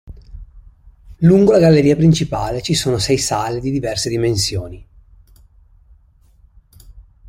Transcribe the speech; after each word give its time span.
Lungo 1.17 1.51
la 1.51 1.59
galleria 1.59 1.95
principale 1.95 2.63
ci 2.63 2.73
sono 2.73 2.97
sei 2.97 3.19
sale 3.19 3.59
di 3.59 3.69
diverse 3.69 4.09
dimensioni. 4.09 4.87